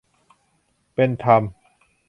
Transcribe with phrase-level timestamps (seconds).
[0.95, 1.41] เป็นธรรม